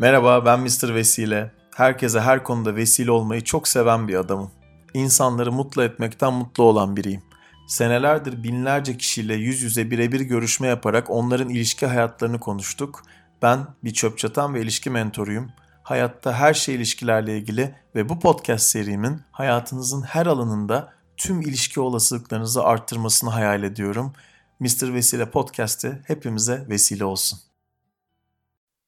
[0.00, 0.94] Merhaba ben Mr.
[0.94, 1.52] Vesile.
[1.74, 4.50] Herkese her konuda vesile olmayı çok seven bir adamım.
[4.94, 7.22] İnsanları mutlu etmekten mutlu olan biriyim.
[7.68, 13.02] Senelerdir binlerce kişiyle yüz yüze birebir görüşme yaparak onların ilişki hayatlarını konuştuk.
[13.42, 15.50] Ben bir çöp çatan ve ilişki mentoruyum.
[15.82, 22.64] Hayatta her şey ilişkilerle ilgili ve bu podcast serimin hayatınızın her alanında tüm ilişki olasılıklarınızı
[22.64, 24.12] arttırmasını hayal ediyorum.
[24.60, 24.94] Mr.
[24.94, 27.38] Vesile Podcast'ı hepimize vesile olsun.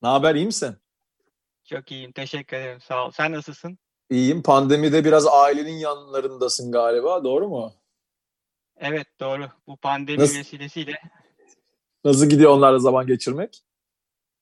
[0.02, 0.76] Ne haber iyi misin?
[1.70, 2.12] Çok iyiyim.
[2.12, 2.80] Teşekkür ederim.
[2.80, 3.10] Sağ ol.
[3.10, 3.78] Sen nasılsın?
[4.10, 4.42] İyiyim.
[4.42, 7.24] Pandemide biraz ailenin yanlarındasın galiba.
[7.24, 7.72] Doğru mu?
[8.76, 9.48] Evet doğru.
[9.66, 10.38] Bu pandemi Nasıl?
[10.38, 11.02] vesilesiyle.
[12.04, 13.62] Nasıl gidiyor onlarla zaman geçirmek?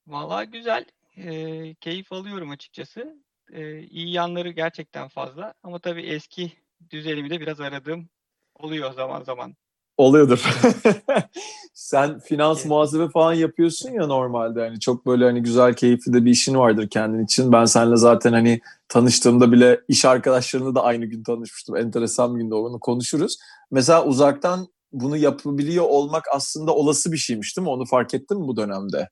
[0.06, 0.84] Vallahi güzel.
[1.16, 3.22] E, keyif alıyorum açıkçası.
[3.52, 5.54] E, iyi yanları gerçekten fazla.
[5.62, 6.52] Ama tabii eski
[6.90, 8.08] düzenimi de biraz aradığım
[8.54, 9.56] oluyor zaman zaman.
[9.98, 10.44] Oluyordur.
[11.74, 14.60] Sen finans muhasebe falan yapıyorsun ya normalde.
[14.60, 17.52] Hani çok böyle hani güzel, keyifli de bir işin vardır kendin için.
[17.52, 21.76] Ben seninle zaten hani tanıştığımda bile iş arkadaşlarını da aynı gün tanışmıştım.
[21.76, 23.38] Enteresan bir günde onu konuşuruz.
[23.70, 27.70] Mesela uzaktan bunu yapabiliyor olmak aslında olası bir şeymiş değil mi?
[27.70, 29.08] Onu fark ettin mi bu dönemde?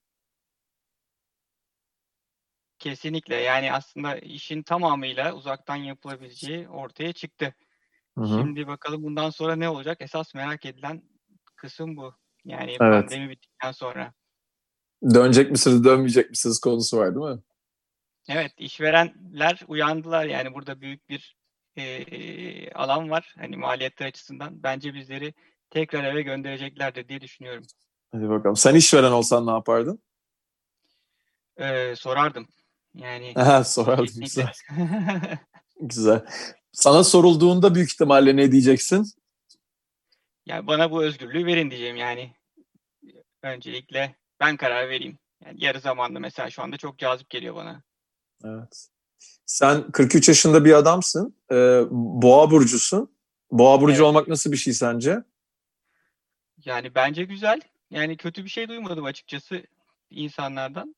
[2.78, 3.34] Kesinlikle.
[3.36, 7.54] Yani aslında işin tamamıyla uzaktan yapılabileceği ortaya çıktı.
[8.18, 8.26] Hı-hı.
[8.26, 9.96] Şimdi bakalım bundan sonra ne olacak?
[10.00, 11.02] Esas merak edilen
[11.56, 12.14] kısım bu.
[12.44, 13.08] Yani evet.
[13.08, 14.12] pandemi bittikten sonra.
[15.14, 17.42] Dönecek misiniz, dönmeyecek misiniz konusu var değil mi?
[18.28, 20.24] Evet, işverenler uyandılar.
[20.24, 21.36] Yani burada büyük bir
[21.76, 23.34] e, alan var.
[23.38, 24.62] Hani maliyetler açısından.
[24.62, 25.34] Bence bizleri
[25.70, 27.64] tekrar eve göndereceklerdir diye düşünüyorum.
[28.12, 28.56] Hadi bakalım.
[28.56, 30.02] Sen işveren olsan ne yapardın?
[31.56, 32.48] Ee, sorardım.
[32.94, 34.20] Yani Aha, sorardım.
[34.20, 34.52] Güzel.
[35.80, 36.26] Güzel.
[36.76, 39.12] Sana sorulduğunda büyük ihtimalle ne diyeceksin?
[40.46, 42.32] Yani bana bu özgürlüğü verin diyeceğim yani.
[43.42, 45.18] Öncelikle ben karar vereyim.
[45.44, 47.82] Yani yarı zamanlı mesela şu anda çok cazip geliyor bana.
[48.44, 48.88] Evet.
[49.46, 51.36] Sen 43 yaşında bir adamsın.
[51.52, 53.16] Ee, boğa burcusun.
[53.50, 54.04] Boğa burcu evet.
[54.04, 55.22] olmak nasıl bir şey sence?
[56.64, 57.60] Yani bence güzel.
[57.90, 59.62] Yani kötü bir şey duymadım açıkçası
[60.10, 60.96] insanlardan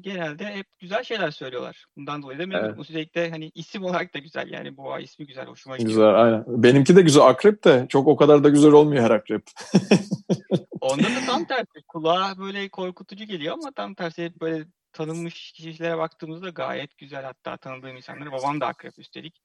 [0.00, 1.84] genelde hep güzel şeyler söylüyorlar.
[1.96, 2.74] Bundan dolayı da memnunum.
[2.78, 2.90] Evet.
[2.90, 5.90] Özellikle hani isim olarak da güzel yani boğa ismi güzel, hoşuma gidiyor.
[5.90, 6.44] Güzel, aynen.
[6.46, 9.42] Benimki de güzel akrep de çok o kadar da güzel olmuyor her akrep.
[10.80, 11.82] Onda da tam tersi.
[11.88, 17.24] Kulağa böyle korkutucu geliyor ama tam tersi hep böyle tanınmış kişilere baktığımızda gayet güzel.
[17.24, 18.32] Hatta tanıdığım insanları.
[18.32, 19.42] Babam da akrep üstelik.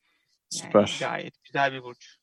[0.53, 0.97] Yani Süper.
[0.99, 2.17] Gayet güzel bir burç.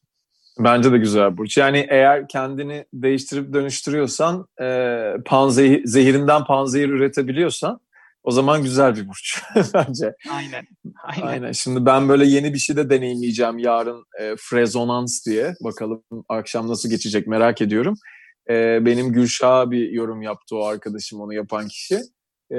[0.59, 1.57] Bence de güzel burç.
[1.57, 7.81] Yani eğer kendini değiştirip dönüştürüyorsan, e, panzehir, zehirinden panzehir üretebiliyorsan
[8.23, 9.43] o zaman güzel bir burç
[9.75, 10.15] bence.
[10.31, 10.67] Aynen.
[11.03, 11.27] Aynen.
[11.27, 11.53] Aynen.
[11.53, 15.55] Şimdi ben böyle yeni bir şey de deneyimleyeceğim yarın e, Frezonans diye.
[15.65, 17.95] Bakalım akşam nasıl geçecek merak ediyorum.
[18.51, 22.01] E, benim Gülşah bir yorum yaptı o arkadaşım onu yapan kişi.
[22.53, 22.59] E,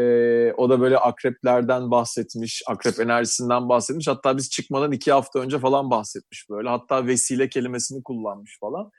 [0.58, 4.08] o da böyle akreplerden bahsetmiş, akrep enerjisinden bahsetmiş.
[4.08, 6.70] Hatta biz çıkmadan iki hafta önce falan bahsetmiş böyle.
[6.70, 8.92] Hatta vesile kelimesini kullanmış falan.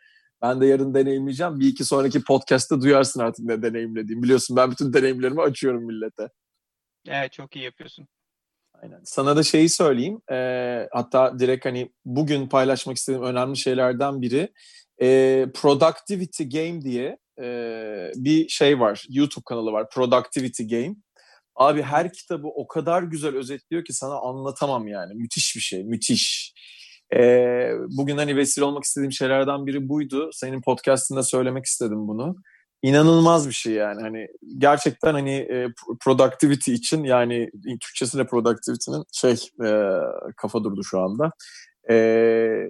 [0.43, 1.61] Ben de yarın deneyimleyeceğim.
[1.61, 4.23] Bir iki sonraki podcast'ta duyarsın artık ne deneyimlediğim.
[4.23, 6.29] Biliyorsun ben bütün deneyimlerimi açıyorum millete.
[7.09, 8.09] Evet çok iyi yapıyorsun.
[8.83, 9.01] Aynen.
[9.05, 10.21] Sana da şeyi söyleyeyim.
[10.33, 14.53] E, hatta direkt hani bugün paylaşmak istediğim önemli şeylerden biri
[15.03, 17.47] e, Productivity Game diye e,
[18.15, 19.07] bir şey var.
[19.09, 19.91] YouTube kanalı var.
[19.91, 20.95] Productivity Game.
[21.55, 25.15] Abi her kitabı o kadar güzel özetliyor ki sana anlatamam yani.
[25.15, 25.85] Müthiş bir şey.
[25.85, 26.55] Müthiş.
[27.15, 30.31] Ee, bugün hani vesile olmak istediğim şeylerden biri buydu.
[30.33, 32.37] Senin podcastında söylemek istedim bunu
[32.83, 34.03] inanılmaz bir şey yani.
[34.03, 34.29] Hani
[34.59, 35.69] gerçekten hani e,
[36.01, 37.51] productivity için yani
[37.81, 39.99] Türkçesi de productivity'nin şey e,
[40.37, 41.31] kafa durdu şu anda.
[41.91, 41.95] E,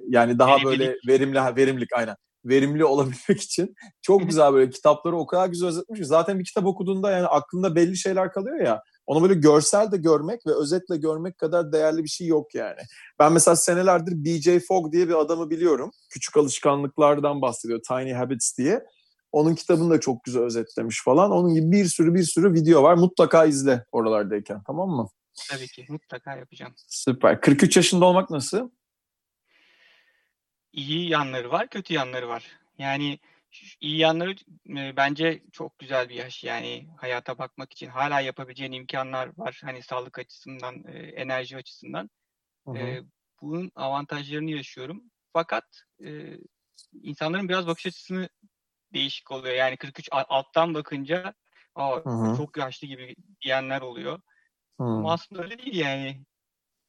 [0.08, 0.80] yani daha verimlilik.
[0.80, 2.16] böyle verimli verimlilik aynen.
[2.44, 6.66] Verimli olabilmek için çok güzel böyle kitapları o kadar güzel özetmiş ki zaten bir kitap
[6.66, 8.82] okuduğunda yani aklında belli şeyler kalıyor ya.
[9.06, 12.80] Onu böyle görsel de görmek ve özetle görmek kadar değerli bir şey yok yani.
[13.18, 15.90] Ben mesela senelerdir BJ Fogg diye bir adamı biliyorum.
[16.10, 17.80] Küçük alışkanlıklardan bahsediyor.
[17.88, 18.84] Tiny Habits diye
[19.32, 21.30] onun kitabını da çok güzel özetlemiş falan.
[21.30, 22.94] Onun gibi bir sürü bir sürü video var.
[22.94, 25.08] Mutlaka izle oralardayken tamam mı?
[25.50, 26.74] Tabii ki mutlaka yapacağım.
[26.76, 27.40] Süper.
[27.40, 28.70] 43 yaşında olmak nasıl?
[30.72, 32.44] İyi yanları var, kötü yanları var.
[32.78, 33.18] Yani
[33.80, 34.34] iyi yanları
[34.68, 36.44] e, bence çok güzel bir yaş.
[36.44, 39.60] Yani hayata bakmak için hala yapabileceğin imkanlar var.
[39.64, 42.10] Hani sağlık açısından, e, enerji açısından.
[42.66, 42.78] Hı hı.
[42.78, 43.02] E,
[43.40, 45.02] bunun avantajlarını yaşıyorum.
[45.32, 45.64] Fakat
[46.04, 46.38] e,
[47.02, 48.28] insanların biraz bakış açısını
[48.94, 49.54] değişik oluyor.
[49.54, 51.34] Yani 43 alttan bakınca
[51.74, 54.20] Aa, çok yaşlı gibi diyenler oluyor.
[54.80, 54.84] Hı.
[54.84, 56.22] Ama aslında öyle değil yani.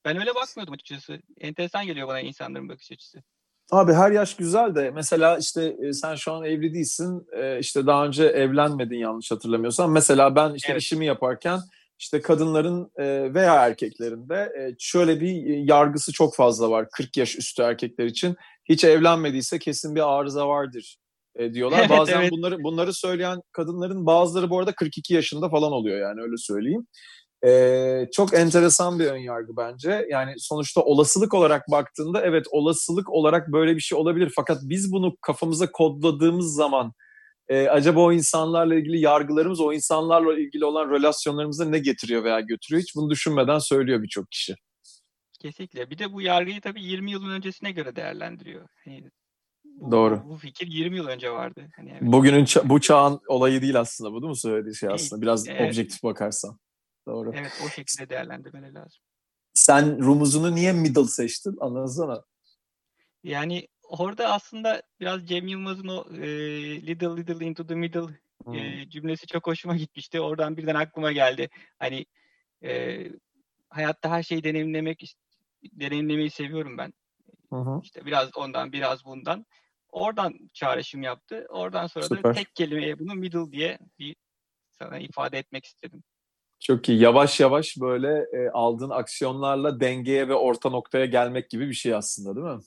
[0.06, 1.22] Ben öyle bakmıyordum açıkçası.
[1.38, 3.24] Enteresan geliyor bana insanların bakış açısı.
[3.72, 7.28] Abi her yaş güzel de mesela işte e, sen şu an evli değilsin.
[7.32, 9.92] E, işte daha önce evlenmedin yanlış hatırlamıyorsam.
[9.92, 10.82] Mesela ben işte evet.
[10.82, 11.60] işimi yaparken
[12.00, 17.62] işte kadınların e, veya erkeklerin de şöyle bir yargısı çok fazla var 40 yaş üstü
[17.62, 18.36] erkekler için.
[18.66, 20.98] Hiç evlenmediyse kesin bir arıza vardır
[21.36, 21.80] e, diyorlar.
[21.80, 22.32] Evet, Bazen evet.
[22.32, 26.88] bunları bunları söyleyen kadınların bazıları bu arada 42 yaşında falan oluyor yani öyle söyleyeyim.
[27.46, 30.08] Ee, çok enteresan bir önyargı bence.
[30.10, 34.32] Yani sonuçta olasılık olarak baktığında evet olasılık olarak böyle bir şey olabilir.
[34.36, 36.94] Fakat biz bunu kafamıza kodladığımız zaman
[37.48, 42.82] e, acaba o insanlarla ilgili yargılarımız, o insanlarla ilgili olan relasyonlarımıza ne getiriyor veya götürüyor
[42.82, 44.56] hiç bunu düşünmeden söylüyor birçok kişi.
[45.42, 45.90] Kesinlikle.
[45.90, 48.68] Bir de bu yargıyı tabii 20 yılın öncesine göre değerlendiriyor.
[48.86, 49.04] Hani
[49.92, 50.22] Doğru.
[50.26, 51.70] Bu, bu fikir 20 yıl önce vardı.
[51.76, 52.02] Hani evet.
[52.02, 55.22] Bugünün ça- bu çağın olayı değil aslında bu değil mi söylediği şey aslında?
[55.22, 55.72] Biraz evet.
[55.72, 56.60] objektif bakarsan.
[57.08, 57.32] Doğru.
[57.36, 59.02] Evet o şekilde değerlendirmeleri lazım.
[59.54, 61.58] Sen rumuzunu niye middle seçtin?
[61.60, 62.24] Anlatsana.
[63.24, 66.28] Yani orada aslında biraz Cem Yılmaz'ın o e,
[66.88, 68.54] little little into the middle hmm.
[68.54, 70.22] e, cümlesi çok hoşuma gitmişti.
[70.22, 71.50] Oradan birden aklıma geldi.
[71.80, 72.06] Hani
[72.64, 73.04] e,
[73.70, 75.16] hayatta her şeyi deneyimlemek
[75.64, 76.94] deneyimlemeyi seviyorum ben.
[77.54, 77.80] Hı hı.
[77.84, 79.46] İşte biraz ondan biraz bundan.
[79.90, 81.46] Oradan çağrışım yaptı.
[81.50, 82.24] Oradan sonra Süper.
[82.24, 84.16] da tek kelimeye bunu middle diye bir
[84.72, 86.04] sana ifade etmek istedim.
[86.60, 87.00] Çok iyi.
[87.00, 92.36] Yavaş yavaş böyle e, aldığın aksiyonlarla dengeye ve orta noktaya gelmek gibi bir şey aslında
[92.36, 92.62] değil mi?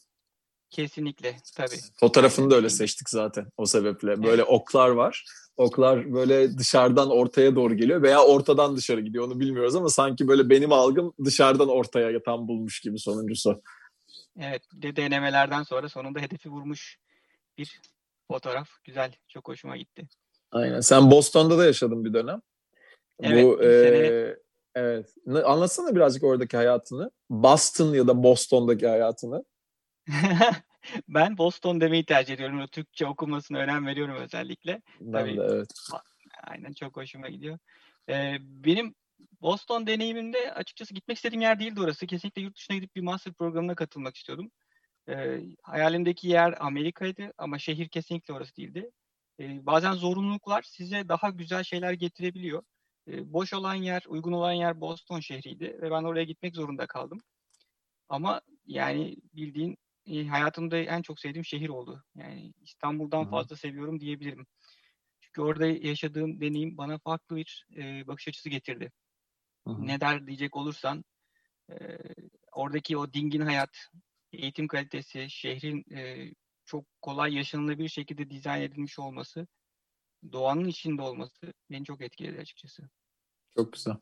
[0.71, 1.77] Kesinlikle tabii.
[2.01, 4.23] Fotoğrafını da öyle seçtik zaten o sebeple.
[4.23, 4.49] Böyle evet.
[4.49, 5.25] oklar var.
[5.57, 10.51] Oklar böyle dışarıdan ortaya doğru geliyor veya ortadan dışarı gidiyor onu bilmiyoruz ama sanki böyle
[10.51, 13.63] benim algım dışarıdan ortaya tam bulmuş gibi sonuncusu.
[14.41, 16.99] Evet de denemelerden sonra sonunda hedefi vurmuş
[17.59, 17.81] bir
[18.29, 18.69] fotoğraf.
[18.85, 20.09] Güzel çok hoşuma gitti.
[20.51, 22.41] Aynen sen Boston'da da yaşadın bir dönem.
[23.21, 24.37] Evet, Bu e, sene...
[24.75, 25.15] evet.
[25.45, 27.11] Anlatsana birazcık oradaki hayatını.
[27.31, 29.45] Boston ya da Boston'daki hayatını.
[31.09, 32.61] ben Boston demeyi tercih ediyorum.
[32.61, 34.83] O Türkçe okumasına önem veriyorum özellikle.
[35.01, 35.71] Ben Tabii, de evet.
[36.45, 37.59] Aynen çok hoşuma gidiyor.
[38.09, 38.95] Ee, benim
[39.41, 42.07] Boston deneyimimde açıkçası gitmek istediğim yer değildi orası.
[42.07, 44.51] Kesinlikle yurt dışına gidip bir master programına katılmak istiyordum.
[45.09, 48.91] Ee, hayalimdeki yer Amerika'ydı ama şehir kesinlikle orası değildi.
[49.41, 52.63] Ee, bazen zorunluluklar size daha güzel şeyler getirebiliyor.
[53.09, 57.21] Ee, boş olan yer, uygun olan yer Boston şehriydi ve ben oraya gitmek zorunda kaldım.
[58.09, 59.77] Ama yani bildiğin
[60.07, 62.05] e, hayatımda en çok sevdiğim şehir oldu.
[62.15, 63.31] Yani İstanbul'dan Hı-hı.
[63.31, 64.47] fazla seviyorum diyebilirim.
[65.21, 68.93] Çünkü orada yaşadığım deneyim bana farklı bir e, bakış açısı getirdi.
[69.67, 69.87] Hı-hı.
[69.87, 71.05] Ne der diyecek olursan
[71.71, 71.75] e,
[72.53, 73.71] oradaki o dingin hayat,
[74.33, 76.31] eğitim kalitesi, şehrin e,
[76.65, 79.47] çok kolay yaşanılabilir şekilde dizayn edilmiş olması,
[80.33, 82.83] doğanın içinde olması beni çok etkiledi açıkçası.
[83.57, 83.95] Çok güzel.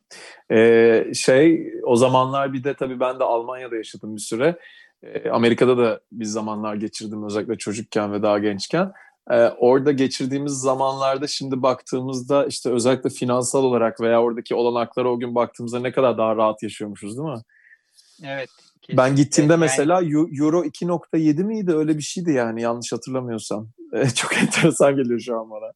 [0.51, 4.59] Ee, şey o zamanlar bir de tabii ben de Almanya'da yaşadım bir süre.
[5.03, 8.91] Ee, Amerika'da da bir zamanlar geçirdim özellikle çocukken ve daha gençken.
[9.31, 15.35] Ee, orada geçirdiğimiz zamanlarda şimdi baktığımızda işte özellikle finansal olarak veya oradaki olanaklara o gün
[15.35, 17.41] baktığımızda ne kadar daha rahat yaşıyormuşuz değil mi?
[18.23, 18.49] Evet.
[18.81, 18.97] Kesinlikle.
[18.97, 19.59] Ben gittiğimde yani...
[19.59, 23.69] mesela Euro 2.7 miydi öyle bir şeydi yani yanlış hatırlamıyorsam.
[24.15, 25.71] Çok enteresan geliyor şu an bana.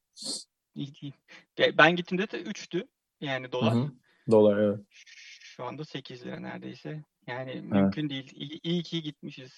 [1.78, 2.88] Ben gittiğimde de 3'tü
[3.22, 3.74] yani dolar.
[3.74, 3.92] Hı-hı.
[4.32, 4.80] Dolar evet.
[5.42, 7.04] Şu anda 8 lira neredeyse.
[7.28, 7.64] Yani evet.
[7.64, 8.32] mümkün değil.
[8.36, 9.52] İyi, iyi ki gitmişiz.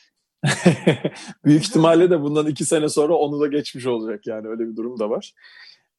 [1.46, 5.00] Büyük ihtimalle de bundan iki sene sonra onu da geçmiş olacak yani öyle bir durum
[5.00, 5.34] da var.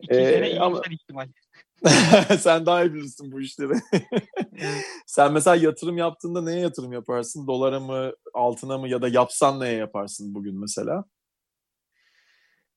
[0.01, 0.81] İki ee, sene ama...
[0.91, 1.29] ihtimal.
[2.39, 3.73] Sen daha iyi bilirsin bu işleri.
[5.07, 7.47] Sen mesela yatırım yaptığında neye yatırım yaparsın?
[7.47, 11.05] Dolara mı, altına mı ya da yapsan neye yaparsın bugün mesela?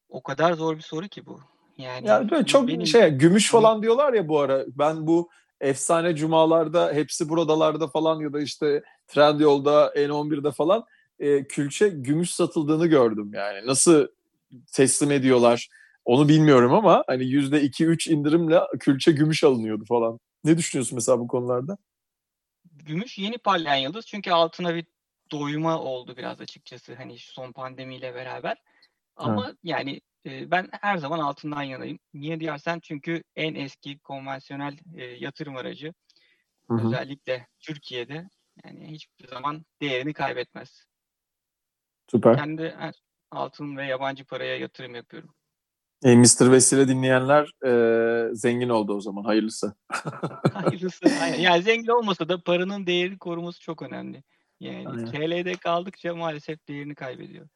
[0.09, 1.39] O kadar zor bir soru ki bu.
[1.77, 2.87] Yani ya böyle çok benim...
[2.87, 4.65] şey gümüş falan diyorlar ya bu ara.
[4.67, 5.29] Ben bu
[5.61, 10.85] efsane cumalarda hepsi buradalarda falan ya da işte Trendyol'da N11'de falan
[11.19, 13.67] e, külçe gümüş satıldığını gördüm yani.
[13.67, 14.07] Nasıl
[14.73, 15.69] teslim ediyorlar
[16.05, 20.19] onu bilmiyorum ama hani yüzde iki üç indirimle külçe gümüş alınıyordu falan.
[20.43, 21.77] Ne düşünüyorsun mesela bu konularda?
[22.73, 24.85] Gümüş yeni parlayan yıldız çünkü altına bir
[25.31, 28.57] doyuma oldu biraz açıkçası hani son pandemiyle beraber.
[29.15, 29.53] Ama ha.
[29.63, 31.99] yani e, ben her zaman altından yanayım.
[32.13, 35.93] Niye diyorsan çünkü en eski konvansiyonel e, yatırım aracı.
[36.67, 36.87] Hı-hı.
[36.87, 38.29] Özellikle Türkiye'de
[38.65, 40.85] yani hiçbir zaman değerini kaybetmez.
[42.11, 42.37] Süper.
[42.37, 42.75] Kendi
[43.31, 45.29] altın ve yabancı paraya yatırım yapıyorum.
[46.03, 46.51] E, Mr.
[46.51, 49.23] Vesile dinleyenler e, zengin oldu o zaman.
[49.23, 49.75] Hayırlısı.
[50.53, 51.05] Hayırlısı.
[51.21, 51.39] Aynen.
[51.39, 54.23] Yani zengin olmasa da paranın değeri koruması çok önemli.
[54.59, 55.05] Yani Aynen.
[55.05, 57.47] TL'de kaldıkça maalesef değerini kaybediyor.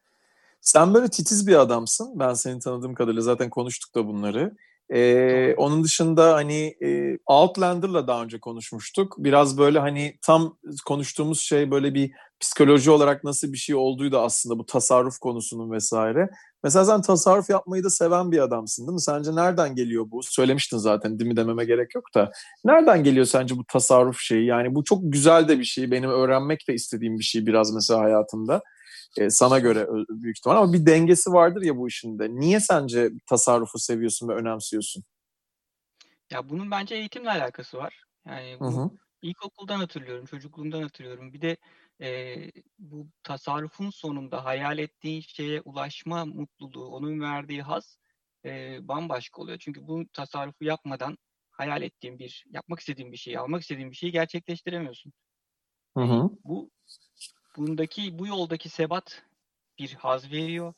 [0.62, 2.20] Sen böyle titiz bir adamsın.
[2.20, 4.56] Ben seni tanıdığım kadarıyla zaten konuştuk da bunları.
[4.94, 9.16] Ee, onun dışında hani e, Outlander'la daha önce konuşmuştuk.
[9.18, 14.60] Biraz böyle hani tam konuştuğumuz şey böyle bir psikoloji olarak nasıl bir şey olduğuydu aslında
[14.60, 16.30] bu tasarruf konusunun vesaire.
[16.64, 19.02] Mesela sen tasarruf yapmayı da seven bir adamsın değil mi?
[19.02, 20.24] Sence nereden geliyor bu?
[20.24, 22.32] Söylemiştin zaten değil mi dememe gerek yok da.
[22.66, 24.46] Nereden geliyor sence bu tasarruf şeyi?
[24.46, 25.92] Yani bu çok güzel de bir şey.
[25.92, 28.62] Benim öğrenmek de istediğim bir şey biraz mesela hayatımda.
[29.18, 32.36] Ee, sana göre büyük ihtimal ama bir dengesi vardır ya bu işinde.
[32.36, 35.04] Niye sence tasarrufu seviyorsun ve önemsiyorsun?
[36.32, 38.04] Ya bunun bence eğitimle alakası var.
[38.28, 38.90] Yani bu hı hı.
[39.22, 41.34] ilkokuldan hatırlıyorum, çocukluğumdan hatırlıyorum.
[41.34, 41.58] Bir de
[42.02, 42.36] e,
[42.80, 47.98] bu tasarrufun sonunda hayal ettiğin şeye ulaşma mutluluğu, onun verdiği haz
[48.46, 49.58] e, bambaşka oluyor.
[49.58, 51.18] Çünkü bu tasarrufu yapmadan
[51.52, 55.14] hayal ettiğim bir, yapmak istediğim bir şeyi, almak istediğim bir şeyi gerçekleştiremiyorsun.
[55.98, 56.30] Hı hı.
[56.44, 56.72] Bu
[57.58, 59.24] bundaki bu yoldaki sebat
[59.80, 60.74] bir haz veriyor.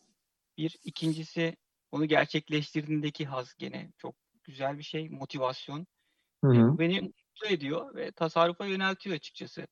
[0.57, 1.57] Bir ikincisi
[1.91, 5.87] onu gerçekleştirdiğindeki haz gene çok güzel bir şey, motivasyon.
[6.43, 6.79] Hı hı.
[6.79, 9.67] Beni mutlu ediyor ve tasarrufa yöneltiyor açıkçası.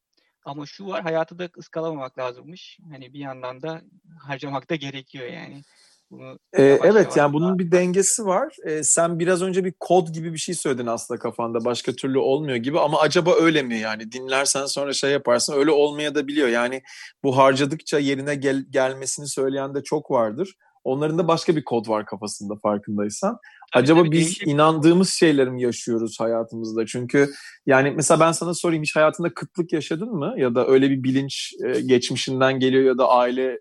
[0.46, 2.79] Ama şu var hayatı da ıskalamamak lazımmış.
[2.91, 3.81] Hani bir yandan da
[4.19, 5.63] harcamak da gerekiyor yani.
[6.12, 8.55] Bunu ee, evet yavaş yani bunun bir dengesi var.
[8.65, 11.65] Ee, sen biraz önce bir kod gibi bir şey söyledin aslında kafanda.
[11.65, 14.12] Başka türlü olmuyor gibi ama acaba öyle mi yani?
[14.12, 15.53] Dinlersen sonra şey yaparsın.
[15.53, 16.48] Öyle olmaya da biliyor.
[16.48, 16.81] Yani
[17.24, 20.55] bu harcadıkça yerine gel gelmesini söyleyen de çok vardır.
[20.89, 23.38] Onların da başka bir kod var kafasında farkındaysan.
[23.74, 24.50] Tabii, Acaba tabii, biz değişim.
[24.50, 26.86] inandığımız şeyleri mi yaşıyoruz hayatımızda?
[26.86, 27.29] Çünkü
[27.65, 30.34] yani mesela ben sana sorayım hiç hayatında kıtlık yaşadın mı?
[30.38, 33.60] Ya da öyle bir bilinç e, geçmişinden geliyor ya da aile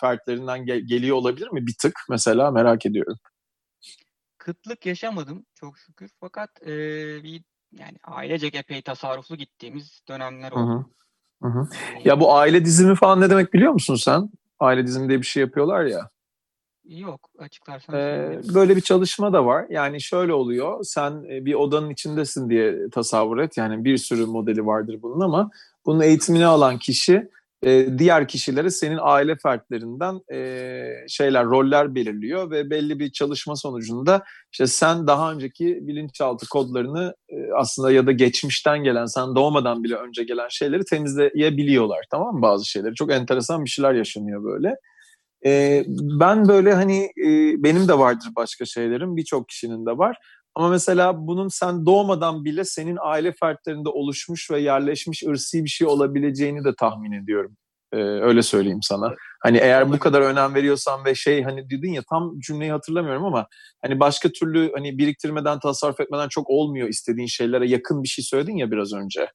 [0.00, 1.66] fertlerinden gel- geliyor olabilir mi?
[1.66, 3.16] Bir tık mesela merak ediyorum.
[4.38, 6.10] Kıtlık yaşamadım çok şükür.
[6.20, 6.68] Fakat e,
[7.22, 10.86] bir yani ailecek epey tasarruflu gittiğimiz dönemler oldu.
[11.42, 11.48] Hı hı.
[11.48, 11.68] Hı hı.
[12.04, 14.30] Ya bu aile dizimi falan ne demek biliyor musun sen?
[14.60, 16.10] Aile dizimi diye bir şey yapıyorlar ya.
[16.88, 17.94] Yok açıklarsan.
[17.94, 19.66] Ee, böyle bir çalışma da var.
[19.70, 20.84] Yani şöyle oluyor.
[20.84, 23.56] Sen bir odanın içindesin diye tasavvur et.
[23.56, 25.50] Yani bir sürü modeli vardır bunun ama
[25.86, 27.28] bunun eğitimini alan kişi
[27.98, 30.20] diğer kişilere senin aile fertlerinden
[31.08, 34.22] şeyler, roller belirliyor ve belli bir çalışma sonucunda
[34.52, 37.14] işte sen daha önceki bilinçaltı kodlarını
[37.56, 42.64] aslında ya da geçmişten gelen, sen doğmadan bile önce gelen şeyleri temizleyebiliyorlar tamam mı bazı
[42.64, 42.94] şeyleri.
[42.94, 44.76] Çok enteresan bir şeyler yaşanıyor böyle.
[45.46, 50.18] E, ben böyle hani e, benim de vardır başka şeylerim, birçok kişinin de var.
[50.54, 55.86] Ama mesela bunun sen doğmadan bile senin aile fertlerinde oluşmuş ve yerleşmiş ırsi bir şey
[55.86, 57.56] olabileceğini de tahmin ediyorum.
[57.92, 59.14] Ee, öyle söyleyeyim sana.
[59.42, 63.46] Hani eğer bu kadar önem veriyorsan ve şey hani dedin ya tam cümleyi hatırlamıyorum ama
[63.82, 68.56] hani başka türlü hani biriktirmeden tasarruf etmeden çok olmuyor istediğin şeylere yakın bir şey söyledin
[68.56, 69.30] ya biraz önce.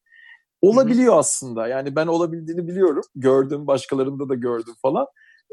[0.61, 1.67] Olabiliyor aslında.
[1.67, 3.03] Yani ben olabildiğini biliyorum.
[3.15, 5.05] Gördüm, başkalarında da gördüm falan.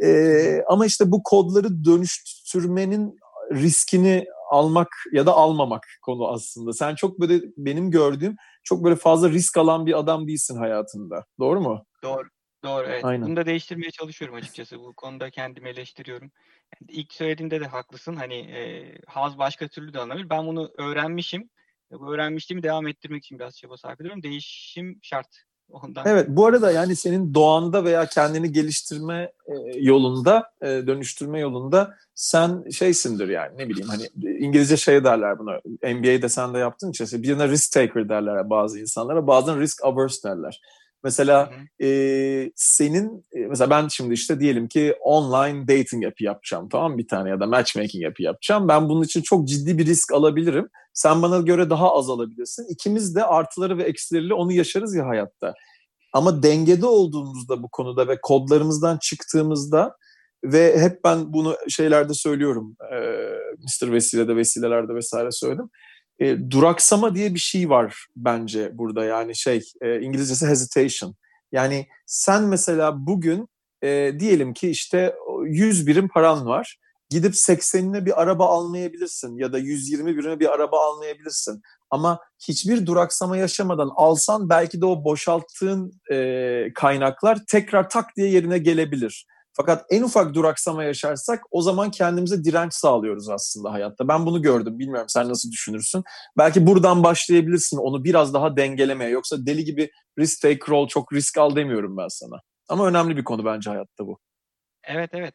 [0.05, 3.19] Ee, ama işte bu kodları dönüştürmenin
[3.53, 6.73] riskini almak ya da almamak konu aslında.
[6.73, 11.25] Sen çok böyle benim gördüğüm çok böyle fazla risk alan bir adam değilsin hayatında.
[11.39, 11.85] Doğru mu?
[12.03, 12.29] Doğru.
[12.65, 13.05] Doğru evet.
[13.05, 13.27] Aynen.
[13.29, 14.79] Bunu da değiştirmeye çalışıyorum açıkçası.
[14.79, 16.31] Bu konuda kendimi eleştiriyorum.
[16.75, 18.17] Yani ilk söylediğinde de haklısın.
[18.17, 20.31] Hani e, haz başka türlü de alınabilir.
[20.31, 21.51] Ben bunu öğrenmişim.
[21.91, 24.23] Bu öğrenmişliğimi devam ettirmek için biraz çaba sarf ediyorum.
[24.23, 25.46] Değişim şart.
[25.71, 26.05] Ondan.
[26.07, 32.65] Evet bu arada yani senin doğanda veya kendini geliştirme e, yolunda, e, dönüştürme yolunda sen
[32.71, 34.09] şeysindir yani ne bileyim hani
[34.39, 35.61] İngilizce şey derler buna.
[35.83, 39.27] NBA'de sen de yaptın için birine risk taker derler bazı insanlara.
[39.27, 40.61] Bazen risk averse derler.
[41.07, 41.51] Mesela
[41.83, 47.09] e, senin mesela ben şimdi işte diyelim ki online dating app'i yapacağım tamam mı bir
[47.09, 48.69] tane ya da matchmaking app'i yapacağım.
[48.69, 50.69] Ben bunun için çok ciddi bir risk alabilirim.
[50.95, 52.67] Sen bana göre daha az alabilirsin.
[52.69, 55.55] İkimiz de artıları ve eksileriyle onu yaşarız ya hayatta.
[56.13, 59.97] Ama dengede olduğumuzda bu konuda ve kodlarımızdan çıktığımızda
[60.45, 62.77] ve hep ben bunu şeylerde söylüyorum.
[62.93, 62.97] E,
[63.59, 63.93] Mr.
[63.93, 65.71] Vesile'de, Vesile'lerde vesaire söyledim.
[66.21, 71.15] E, duraksama diye bir şey var bence burada yani şey e, İngilizcesi hesitation.
[71.53, 73.49] Yani sen mesela bugün
[73.83, 76.77] e, diyelim ki işte 100 birim paran var.
[77.11, 81.63] Gidip 80'ine bir araba almayabilirsin ya da 120 birine bir araba almayabilirsin.
[81.91, 82.19] Ama
[82.49, 89.27] hiçbir duraksama yaşamadan alsan belki de o boşalttığın e, kaynaklar tekrar tak diye yerine gelebilir.
[89.57, 94.09] Fakat en ufak duraksama yaşarsak o zaman kendimize direnç sağlıyoruz aslında hayatta.
[94.09, 94.79] Ben bunu gördüm.
[94.79, 96.05] Bilmiyorum sen nasıl düşünürsün.
[96.39, 99.11] Belki buradan başlayabilirsin onu biraz daha dengelemeye.
[99.11, 102.41] Yoksa deli gibi risk take rol çok risk al demiyorum ben sana.
[102.69, 104.19] Ama önemli bir konu bence hayatta bu.
[104.85, 105.35] Evet evet.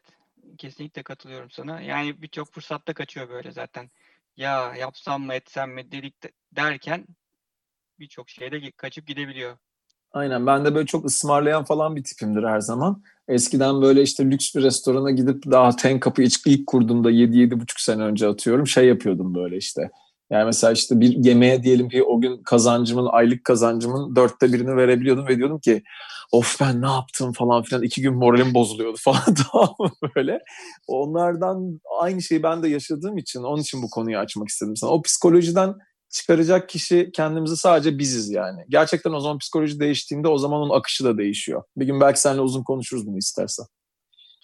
[0.58, 1.80] Kesinlikle katılıyorum sana.
[1.80, 3.90] Yani birçok fırsatta kaçıyor böyle zaten.
[4.36, 6.14] Ya yapsam mı etsem mi dedik
[6.52, 7.06] derken
[7.98, 9.58] birçok şeyde kaçıp gidebiliyor.
[10.12, 13.02] Aynen ben de böyle çok ısmarlayan falan bir tipimdir her zaman.
[13.28, 18.02] Eskiden böyle işte lüks bir restorana gidip daha ten kapı ilk, ilk kurduğumda 7-7,5 sene
[18.02, 19.90] önce atıyorum şey yapıyordum böyle işte.
[20.30, 25.26] Yani mesela işte bir yemeğe diyelim ki o gün kazancımın, aylık kazancımın dörtte birini verebiliyordum
[25.28, 25.82] ve diyordum ki
[26.32, 29.74] of ben ne yaptım falan filan iki gün moralim bozuluyordu falan tamam
[30.16, 30.38] böyle.
[30.88, 34.90] Onlardan aynı şeyi ben de yaşadığım için onun için bu konuyu açmak istedim sana.
[34.90, 35.74] O psikolojiden
[36.12, 38.64] çıkaracak kişi kendimizi sadece biziz yani.
[38.68, 41.62] Gerçekten o zaman psikoloji değiştiğinde o zaman onun akışı da değişiyor.
[41.76, 43.66] Bir gün belki seninle uzun konuşuruz bunu istersen.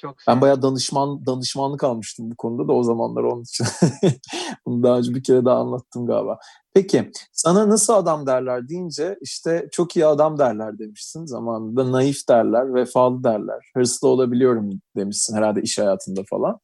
[0.00, 3.66] Çok ben bayağı danışman danışmanlık almıştım bu konuda da o zamanlar onun için.
[4.66, 6.38] Bunu daha önce bir kere daha anlattım galiba.
[6.74, 11.26] Peki sana nasıl adam derler deyince işte çok iyi adam derler demişsin.
[11.26, 13.70] Zamanında naif derler, vefalı derler.
[13.76, 16.58] Hırslı olabiliyorum demişsin herhalde iş hayatında falan.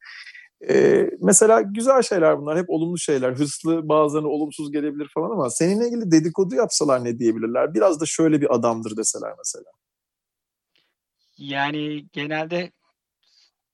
[0.69, 2.57] Ee, mesela güzel şeyler bunlar.
[2.57, 3.33] Hep olumlu şeyler.
[3.33, 7.73] Hırslı bazılarına olumsuz gelebilir falan ama seninle ilgili dedikodu yapsalar ne diyebilirler?
[7.73, 9.71] Biraz da şöyle bir adamdır deseler mesela.
[11.37, 12.71] Yani genelde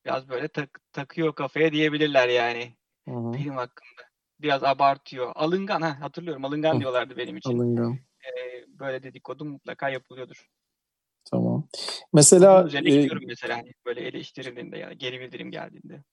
[0.05, 2.75] biraz böyle tak, takıyor kafaya diyebilirler yani.
[3.09, 3.33] Hı-hı.
[3.33, 4.01] Benim hakkımda.
[4.41, 5.31] Biraz abartıyor.
[5.35, 6.45] Alıngan ha hatırlıyorum.
[6.45, 6.79] Alıngan Hı.
[6.79, 7.57] diyorlardı benim için.
[7.57, 7.93] Alıngan.
[7.93, 10.49] Ee, böyle dedikodu mutlaka yapılıyordur.
[11.25, 11.67] Tamam.
[12.13, 16.03] Mesela Bunun üzerine e, mesela hani böyle eleştirildiğinde ya geri bildirim geldiğinde.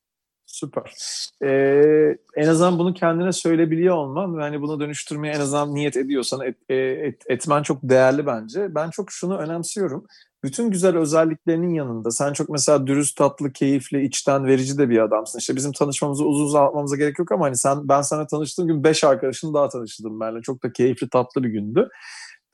[0.48, 0.94] Süper.
[1.42, 6.40] Ee, en azından bunu kendine söyleyebiliyor olman ve hani bunu dönüştürmeye en azından niyet ediyorsan
[6.40, 8.74] et, e, et, etmen çok değerli bence.
[8.74, 10.06] Ben çok şunu önemsiyorum.
[10.44, 15.38] Bütün güzel özelliklerinin yanında sen çok mesela dürüst, tatlı, keyifli, içten verici de bir adamsın.
[15.38, 19.04] İşte bizim tanışmamızı uzun uzatmamıza gerek yok ama hani sen ben sana tanıştığım gün beş
[19.04, 20.42] arkadaşın daha tanıştım benimle.
[20.42, 21.88] Çok da keyifli, tatlı bir gündü.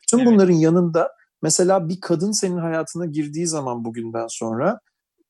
[0.02, 0.28] Bütün evet.
[0.28, 1.10] bunların yanında
[1.42, 4.80] mesela bir kadın senin hayatına girdiği zaman bugünden sonra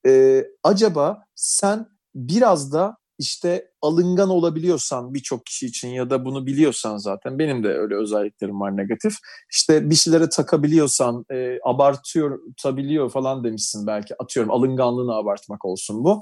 [0.06, 6.97] e, acaba sen biraz da işte alıngan olabiliyorsan birçok kişi için ya da bunu biliyorsan
[6.97, 9.14] zaten benim de öyle özelliklerim var negatif.
[9.52, 16.21] İşte bir şeylere takabiliyorsan e, abartıyor tutabiliyor falan demişsin belki atıyorum alınganlığını abartmak olsun bu.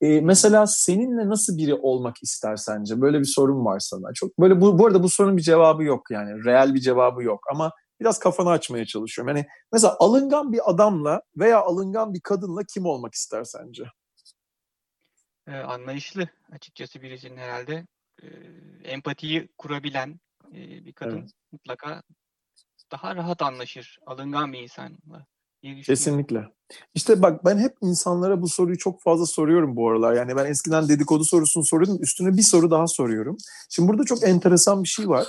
[0.00, 3.00] E, mesela seninle nasıl biri olmak ister sence?
[3.00, 4.12] Böyle bir sorun var sana.
[4.14, 6.44] Çok böyle bu, bu arada bu sorunun bir cevabı yok yani.
[6.44, 7.70] Reel bir cevabı yok ama
[8.00, 9.36] biraz kafanı açmaya çalışıyorum.
[9.36, 13.84] Yani mesela alıngan bir adamla veya alıngan bir kadınla kim olmak ister sence?
[15.48, 17.86] Eee, anlayışlı açıkçası birisinin herhalde
[18.22, 18.30] Eee,
[18.84, 20.20] empatiyi kurabilen,
[20.52, 21.30] eee, bir kadın Evet.
[21.52, 22.02] mutlaka
[22.92, 25.26] daha rahat anlaşır alıngan bir insanla
[25.86, 26.44] Kesinlikle.
[26.94, 30.14] İşte bak ben hep insanlara bu soruyu çok fazla soruyorum bu aralar.
[30.14, 32.02] Yani ben eskiden dedikodu sorusunu soruyordum.
[32.02, 33.36] Üstüne bir soru daha soruyorum.
[33.70, 35.26] Şimdi burada çok enteresan bir şey var.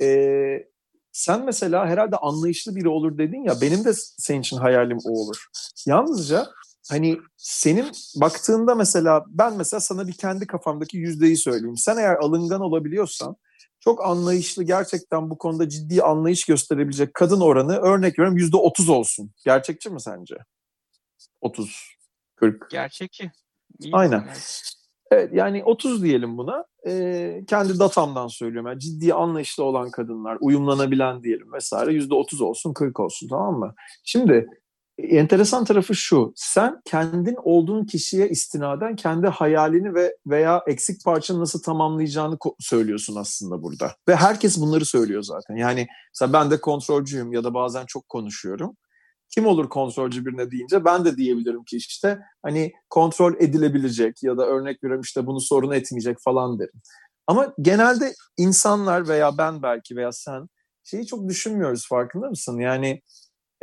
[0.00, 0.68] Eee,
[1.12, 5.46] sen mesela herhalde anlayışlı biri olur dedin ya benim de senin için hayalim o olur.
[5.86, 6.46] Yalnızca
[6.90, 11.76] hani senin baktığında mesela ben mesela sana bir kendi kafamdaki yüzdeyi söyleyeyim.
[11.76, 13.36] Sen eğer alıngan olabiliyorsan
[13.80, 19.30] çok anlayışlı gerçekten bu konuda ciddi anlayış gösterebilecek kadın oranı örnek veriyorum yüzde otuz olsun.
[19.44, 20.36] Gerçekçi mi sence?
[21.40, 21.96] Otuz,
[22.36, 22.70] kırk.
[22.70, 23.30] Gerçekçi.
[23.80, 24.24] İyi Aynen.
[25.10, 26.64] Evet, yani 30 diyelim buna.
[26.86, 28.68] Ee, kendi datamdan söylüyorum.
[28.68, 33.74] Yani ciddi anlayışlı olan kadınlar, uyumlanabilen diyelim vesaire yüzde 30 olsun, 40 olsun tamam mı?
[34.04, 34.46] Şimdi
[34.98, 36.32] enteresan tarafı şu.
[36.36, 43.62] Sen kendin olduğun kişiye istinaden kendi hayalini ve veya eksik parçanı nasıl tamamlayacağını söylüyorsun aslında
[43.62, 43.94] burada.
[44.08, 45.56] Ve herkes bunları söylüyor zaten.
[45.56, 48.76] Yani mesela ben de kontrolcüyüm ya da bazen çok konuşuyorum.
[49.30, 54.46] Kim olur kontrolcü birine deyince ben de diyebilirim ki işte hani kontrol edilebilecek ya da
[54.46, 56.80] örnek veriyorum işte bunu sorun etmeyecek falan derim.
[57.26, 60.48] Ama genelde insanlar veya ben belki veya sen
[60.84, 62.58] şeyi çok düşünmüyoruz farkında mısın?
[62.58, 63.02] Yani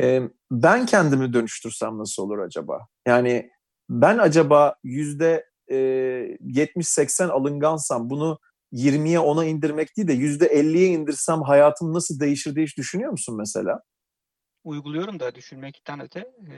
[0.02, 2.88] e, ben kendimi dönüştürsem nasıl olur acaba?
[3.08, 3.52] Yani
[3.90, 8.40] ben acaba yüzde e, 70-80 alıngansam bunu
[8.74, 13.38] 20'ye 10'a indirmek değil de yüzde 50'ye indirsem hayatım nasıl değişir diye hiç düşünüyor musun
[13.38, 13.82] mesela?
[14.64, 16.20] Uyguluyorum da düşünmekten öte.
[16.52, 16.54] E,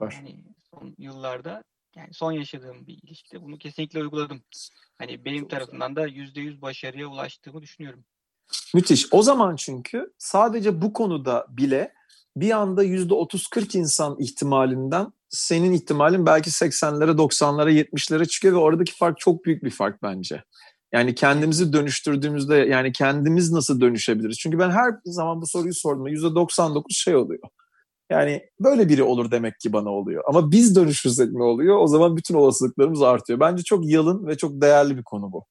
[0.00, 1.64] yani son yıllarda
[1.96, 4.42] yani son yaşadığım bir ilişkide bunu kesinlikle uyguladım.
[4.98, 8.04] Hani benim tarafından da yüzde yüz başarıya ulaştığımı düşünüyorum.
[8.74, 9.06] Müthiş.
[9.12, 11.94] O zaman çünkü sadece bu konuda bile
[12.36, 18.96] bir anda yüzde 30-40 insan ihtimalinden senin ihtimalin belki 80'lere, 90'lara, 70'lere çıkıyor ve oradaki
[18.96, 20.44] fark çok büyük bir fark bence.
[20.92, 24.38] Yani kendimizi dönüştürdüğümüzde yani kendimiz nasıl dönüşebiliriz?
[24.38, 26.06] Çünkü ben her zaman bu soruyu sordum.
[26.06, 27.42] Yüzde 99 şey oluyor.
[28.10, 30.24] Yani böyle biri olur demek ki bana oluyor.
[30.26, 31.78] Ama biz dönüşürsek mi oluyor?
[31.78, 33.40] O zaman bütün olasılıklarımız artıyor.
[33.40, 35.46] Bence çok yalın ve çok değerli bir konu bu.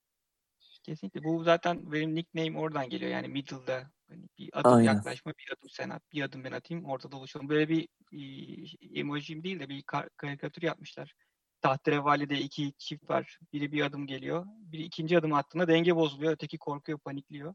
[0.84, 1.24] Kesinlikle.
[1.24, 3.12] Bu zaten benim nickname oradan geliyor.
[3.12, 3.82] Yani middle'da
[4.14, 4.94] hani bir adım Aynen.
[4.94, 7.50] yaklaşma, bir adım sen at, bir adım ben atayım, ortada buluşalım.
[7.50, 11.14] Böyle bir e, emojim değil de bir kar- karikatür yapmışlar.
[11.62, 13.40] Tahterevalide iki çift var.
[13.54, 14.46] Biri bir adım geliyor.
[14.48, 16.34] Biri ikinci adım attığında denge bozuluyor.
[16.34, 17.54] Öteki korkuyor, panikliyor.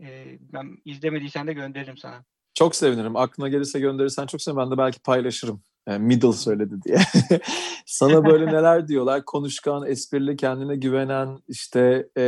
[0.00, 2.24] E, ben izlemediysen de gönderirim sana.
[2.54, 3.16] Çok sevinirim.
[3.16, 4.66] Aklına gelirse gönderirsen çok sevinirim.
[4.66, 5.62] Ben de belki paylaşırım.
[5.86, 6.98] E, middle söyledi diye.
[7.86, 9.24] Sana böyle neler diyorlar?
[9.24, 12.24] Konuşkan, esprili, kendine güvenen, işte e,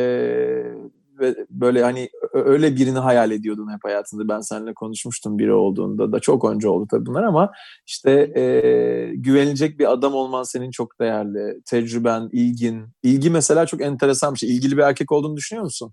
[1.20, 4.28] ve böyle hani öyle birini hayal ediyordun hep hayatında.
[4.28, 7.52] Ben seninle konuşmuştum biri olduğunda da çok önce oldu tabii bunlar ama
[7.86, 11.62] işte e, güvenilecek bir adam olman senin çok değerli.
[11.64, 12.86] Tecrüben, ilgin.
[13.02, 14.56] İlgi mesela çok enteresan bir şey.
[14.56, 15.92] İlgili bir erkek olduğunu düşünüyor musun?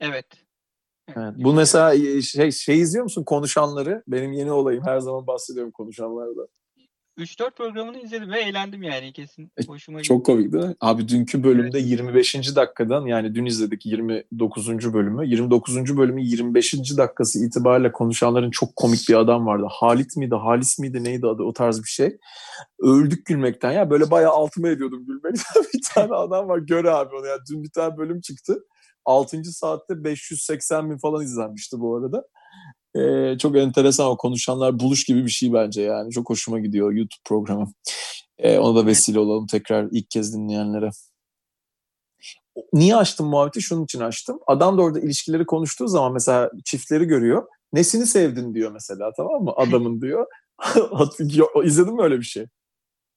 [0.00, 0.26] Evet.
[1.16, 1.34] Evet.
[1.36, 4.02] Bu mesela şey, şey izliyor musun konuşanları?
[4.08, 4.84] Benim yeni olayım.
[4.86, 6.46] Her zaman bahsediyorum konuşanlarda.
[7.18, 9.52] 3-4 programını izledim ve eğlendim yani kesin.
[9.56, 10.74] E, Hoşuma Çok komik değil mi?
[10.80, 11.90] Abi dünkü bölümde evet.
[11.90, 12.56] 25.
[12.56, 14.94] dakikadan yani dün izledik 29.
[14.94, 15.28] bölümü.
[15.28, 15.96] 29.
[15.96, 16.74] bölümü 25.
[16.96, 19.66] dakikası itibariyle konuşanların çok komik bir adam vardı.
[19.70, 22.18] Halit miydi, Halis miydi neydi adı o tarz bir şey.
[22.78, 25.62] Öldük gülmekten ya böyle bayağı altıma ediyordum gülmekten.
[25.74, 27.36] bir tane adam var gör abi onu ya.
[27.50, 28.64] Dün bir tane bölüm çıktı.
[29.04, 29.44] 6.
[29.44, 32.24] saatte 580 bin falan izlenmişti bu arada.
[32.96, 36.10] Ee, çok enteresan o konuşanlar buluş gibi bir şey bence yani.
[36.10, 37.72] Çok hoşuma gidiyor YouTube programı.
[38.38, 40.90] Ee, ona da vesile olalım tekrar ilk kez dinleyenlere.
[42.72, 43.62] Niye açtım muhabbeti?
[43.62, 44.38] Şunun için açtım.
[44.46, 47.46] Adam da orada ilişkileri konuştuğu zaman mesela çiftleri görüyor.
[47.72, 49.52] Nesini sevdin diyor mesela tamam mı?
[49.56, 50.26] Adamın diyor.
[51.64, 52.46] İzledin mi öyle bir şey?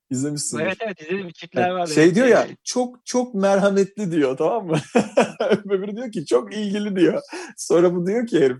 [0.10, 0.60] İzlemişsin.
[0.60, 1.30] Evet evet izledim.
[1.32, 1.88] Çiftler var.
[1.88, 4.78] Şey diyor ya çok çok merhametli diyor tamam mı?
[5.66, 7.22] Öbürü diyor ki çok ilgili diyor.
[7.58, 8.58] Sonra bu diyor ki herif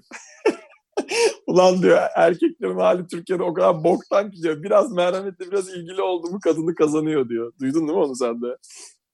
[1.48, 4.64] Ulan diyor erkeklerin hali Türkiye'de o kadar boktan ki diyor.
[4.64, 7.54] Biraz merhametli biraz ilgili oldu mu kadını kazanıyor diyor.
[7.60, 8.58] Duydun değil mi onu sen de?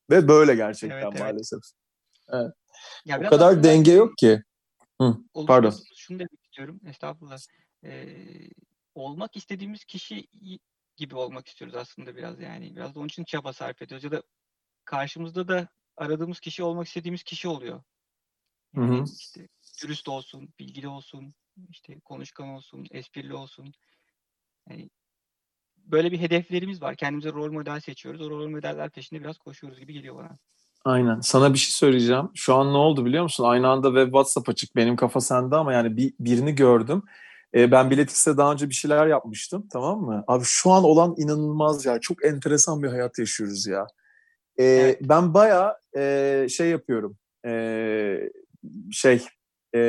[0.10, 1.60] Ve böyle gerçekten evet, maalesef.
[2.30, 2.54] Evet.
[3.06, 4.44] Ya o kadar denge yok ki.
[5.02, 5.74] Hı, pardon.
[5.96, 6.80] Şunu demek istiyorum.
[6.86, 7.38] Estağfurullah.
[7.84, 8.18] Ee,
[8.96, 10.28] olmak istediğimiz kişi
[10.96, 12.76] gibi olmak istiyoruz aslında biraz yani.
[12.76, 14.04] Biraz da onun için çaba sarf ediyoruz.
[14.04, 14.24] Ya da
[14.86, 17.84] karşımızda da aradığımız kişi olmak istediğimiz kişi oluyor.
[18.76, 19.06] Yani hı hı.
[19.20, 19.48] işte
[19.84, 21.34] dürüst olsun, bilgili olsun,
[21.70, 23.74] işte konuşkan olsun, esprili olsun.
[24.70, 24.90] Yani
[25.78, 26.96] böyle bir hedeflerimiz var.
[26.96, 28.22] Kendimize rol model seçiyoruz.
[28.22, 30.38] O rol modeller peşinde biraz koşuyoruz gibi geliyor bana.
[30.86, 31.20] Aynen.
[31.20, 32.30] Sana bir şey söyleyeceğim.
[32.36, 33.44] Şu an ne oldu biliyor musun?
[33.44, 34.76] Aynı anda web WhatsApp açık.
[34.76, 37.04] Benim kafa sende ama yani bir, birini gördüm.
[37.56, 39.68] Ee, ben Biletix'te daha önce bir şeyler yapmıştım.
[39.72, 40.24] Tamam mı?
[40.28, 42.00] Abi şu an olan inanılmaz ya.
[42.00, 43.88] Çok enteresan bir hayat yaşıyoruz ya.
[44.58, 45.02] Ee, evet.
[45.02, 47.18] Ben bayağı e, şey yapıyorum.
[47.46, 47.52] E,
[48.92, 49.26] şey
[49.76, 49.82] e,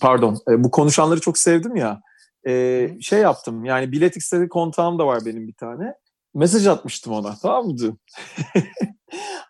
[0.00, 2.00] pardon e, bu konuşanları çok sevdim ya.
[2.48, 5.94] E, şey yaptım yani Bilet X'te kontağım da var benim bir tane.
[6.34, 7.76] Mesaj atmıştım ona tamam mı?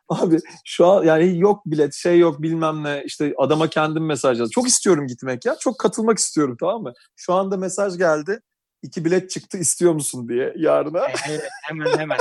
[0.08, 4.52] Abi şu an yani yok bilet şey yok bilmem ne işte adama kendim mesaj yazdım.
[4.54, 5.56] Çok istiyorum gitmek ya.
[5.60, 6.92] Çok katılmak istiyorum tamam mı?
[7.16, 8.40] Şu anda mesaj geldi.
[8.82, 11.06] İki bilet çıktı istiyor musun diye yarına.
[11.28, 12.18] Evet, hemen hemen.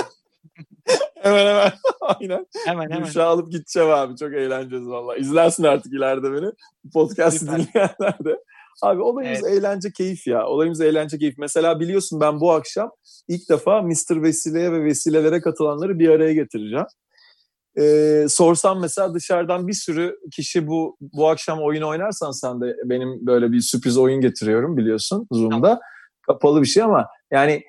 [1.22, 1.72] hemen hemen.
[2.02, 2.48] Aynen.
[2.66, 3.04] Hemen hemen.
[3.04, 4.16] Gülşah alıp gideceğim abi.
[4.16, 5.18] Çok eğleneceğiz valla.
[5.18, 6.52] İzlersin artık ileride beni.
[6.94, 8.44] Podcast'ı dinleyenler de.
[8.82, 9.58] Abi olayımız evet.
[9.58, 10.48] eğlence keyif ya.
[10.48, 11.38] Olayımız eğlence keyif.
[11.38, 12.92] Mesela biliyorsun ben bu akşam
[13.28, 14.24] ilk defa Mr.
[14.24, 16.86] Vesile'ye ve vesilelere katılanları bir araya getireceğim.
[17.80, 23.26] Ee, sorsam mesela dışarıdan bir sürü kişi bu bu akşam oyun oynarsan sen de benim
[23.28, 25.68] böyle bir sürpriz oyun getiriyorum biliyorsun Zoom'da.
[25.68, 25.80] Tamam.
[26.28, 27.64] Kapalı bir şey ama yani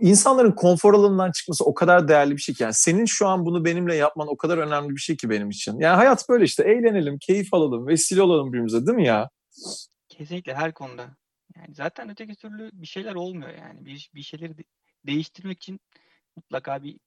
[0.00, 2.62] insanların konfor alanından çıkması o kadar değerli bir şey ki.
[2.62, 5.80] Yani senin şu an bunu benimle yapman o kadar önemli bir şey ki benim için.
[5.80, 9.30] Yani hayat böyle işte eğlenelim, keyif alalım, vesile olalım birbirimize değil mi ya?
[10.08, 11.16] Kesinlikle her konuda.
[11.56, 13.84] Yani zaten öteki türlü bir şeyler olmuyor yani.
[13.84, 14.62] Bir, bir şeyleri de,
[15.06, 15.80] değiştirmek için
[16.36, 16.98] mutlaka bir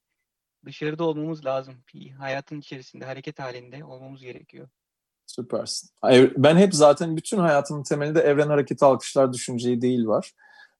[0.66, 1.76] dışarıda olmamız lazım.
[1.94, 4.70] Bir hayatın içerisinde, hareket halinde olmamız gerekiyor.
[5.28, 5.90] Süpersin.
[6.38, 10.32] Ben hep zaten bütün hayatımın temelinde evren hareketi alkışlar düşünceyi değil var.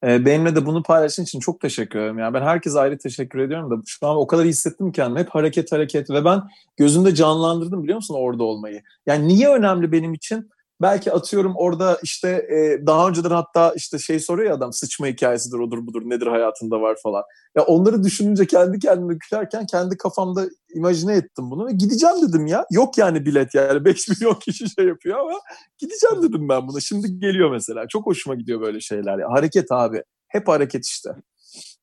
[0.04, 2.20] Ee, benimle de bunu paylaştığın için çok teşekkür ederim.
[2.20, 5.20] Yani ben herkese ayrı teşekkür ediyorum da şu an o kadar hissettim kendimi.
[5.20, 6.42] Hep hareket hareket ve ben
[6.78, 8.82] gözümde canlandırdım biliyor musun orada olmayı.
[9.06, 10.50] Yani niye önemli benim için?
[10.82, 15.58] Belki atıyorum orada işte e, daha önceden hatta işte şey soruyor ya adam sıçma hikayesidir
[15.58, 17.24] odur budur nedir hayatında var falan.
[17.56, 22.66] Ya onları düşününce kendi kendime gülerken kendi kafamda imajine ettim bunu ve gideceğim dedim ya.
[22.72, 25.40] Yok yani bilet yani 5 milyon kişi şey yapıyor ama
[25.78, 26.80] gideceğim dedim ben buna.
[26.80, 27.88] Şimdi geliyor mesela.
[27.88, 29.30] Çok hoşuma gidiyor böyle şeyler ya.
[29.30, 30.04] Hareket abi.
[30.28, 31.10] Hep hareket işte.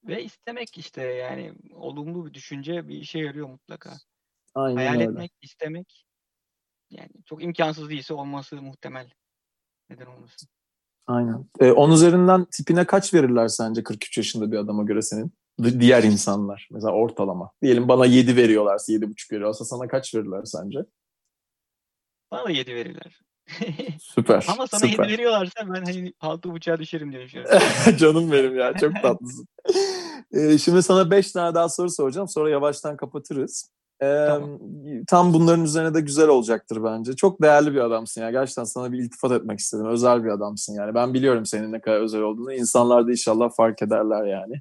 [0.04, 3.90] Ve istemek işte yani olumlu bir düşünce bir işe yarıyor mutlaka.
[4.54, 5.04] Aynen Hayal öyle.
[5.04, 6.04] etmek, istemek
[6.92, 9.10] yani çok imkansız değilse olması muhtemel.
[9.90, 10.48] Neden olmasın?
[11.06, 11.44] Aynen.
[11.60, 15.32] Ee, on üzerinden tipine kaç verirler sence 43 yaşında bir adama göre senin?
[15.80, 16.68] Diğer insanlar.
[16.70, 17.50] Mesela ortalama.
[17.62, 20.78] Diyelim bana 7 veriyorlarsa, 7,5 veriyorsa sana kaç verirler sence?
[22.30, 23.20] Bana da 7 verirler.
[24.00, 24.46] Süper.
[24.48, 25.04] Ama sana süper.
[25.04, 27.58] 7 veriyorlarsa ben hani 6,5'a düşerim diye düşünüyorum.
[27.96, 28.74] Canım benim ya.
[28.76, 29.46] Çok tatlısın.
[30.32, 32.28] ee, şimdi sana 5 tane daha soru soracağım.
[32.28, 33.70] Sonra yavaştan kapatırız.
[34.02, 34.58] Ee, tamam.
[35.06, 37.16] Tam bunların üzerine de güzel olacaktır bence.
[37.16, 38.30] Çok değerli bir adamsın ya.
[38.30, 39.86] Gerçekten sana bir iltifat etmek istedim.
[39.86, 40.94] Özel bir adamsın yani.
[40.94, 42.52] Ben biliyorum senin ne kadar özel olduğunu.
[42.52, 44.54] İnsanlar da inşallah fark ederler yani.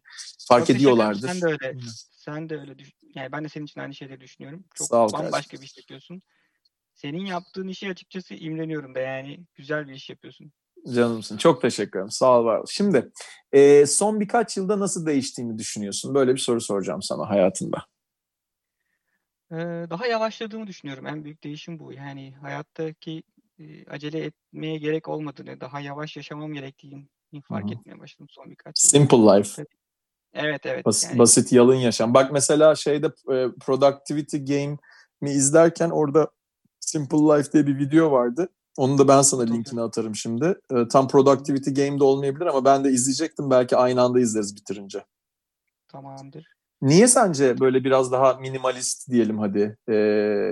[0.48, 1.28] Fark Çok ediyorlardır.
[1.28, 1.78] Sen de öyle.
[2.12, 2.76] Sen de öyle
[3.16, 4.64] Yani ben de senin için aynı şeyleri düşünüyorum.
[4.76, 5.60] Çok Sağ ol bambaşka kardeşim.
[5.62, 6.22] bir iş yapıyorsun.
[6.94, 10.52] Senin yaptığın işi açıkçası imreniyorum da yani güzel bir iş yapıyorsun.
[10.96, 11.38] Canımsın.
[11.38, 12.12] Çok teşekkür ederim.
[12.12, 12.66] Sağ ol var ol.
[12.70, 13.12] Şimdi
[13.52, 16.16] e, son birkaç yılda nasıl değiştiğini düşünüyorsun?
[16.16, 17.86] Böyle bir soru soracağım sana hayatında.
[19.90, 21.08] Daha yavaşladığımı düşünüyorum.
[21.08, 21.94] En büyük değişim bu.
[21.94, 23.24] Yani hayattaki
[23.90, 27.08] acele etmeye gerek olmadığını, daha yavaş yaşamam gerektiğini
[27.44, 27.74] fark Hı-hı.
[27.74, 28.98] etmeye başladım son birkaç yılda.
[28.98, 29.66] Simple life.
[30.34, 30.86] Evet evet.
[30.86, 32.14] Bas, yani, basit yalın yaşam.
[32.14, 33.12] Bak mesela şeyde
[33.60, 34.78] Productivity Game
[35.22, 36.32] mi izlerken orada
[36.80, 38.50] Simple Life diye bir video vardı.
[38.78, 40.60] Onu da ben sana linkini atarım şimdi.
[40.92, 43.50] Tam Productivity Game'de olmayabilir ama ben de izleyecektim.
[43.50, 45.06] Belki aynı anda izleriz bitirince.
[45.88, 46.48] Tamamdır.
[46.82, 49.96] Niye sence böyle biraz daha minimalist diyelim hadi e,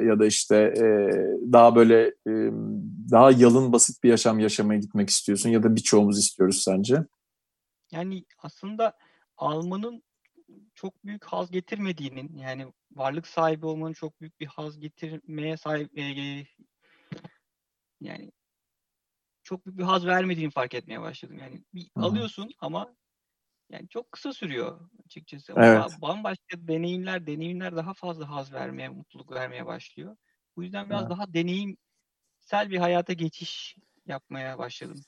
[0.07, 0.83] ya da işte e,
[1.51, 2.31] daha böyle e,
[3.11, 7.03] daha yalın basit bir yaşam yaşamaya gitmek istiyorsun ya da birçoğumuz istiyoruz sence?
[7.91, 8.97] Yani aslında
[9.37, 10.03] almanın
[10.75, 16.45] çok büyük haz getirmediğinin yani varlık sahibi olmanın çok büyük bir haz getirmeye sahip e,
[18.01, 18.31] yani
[19.43, 21.37] çok büyük bir haz vermediğini fark etmeye başladım.
[21.37, 22.05] Yani bir Hı-hı.
[22.05, 22.95] alıyorsun ama
[23.69, 25.53] yani çok kısa sürüyor açıkçası.
[25.55, 25.77] Evet.
[25.77, 30.15] Ama bambaşka deneyimler, deneyimler daha fazla haz vermeye, mutluluk vermeye başlıyor.
[30.55, 31.11] Bu yüzden biraz Evet.
[31.11, 35.01] daha deneyimsel bir hayata geçiş yapmaya başladım.